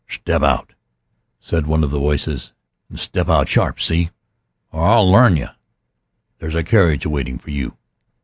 [0.09, 0.73] "Step out!"
[1.39, 2.53] said one of the voices,
[2.89, 4.09] "and step out sharp see?
[4.71, 5.49] or I'll l'arn you!
[6.39, 7.77] There's a carriage awaiting for you."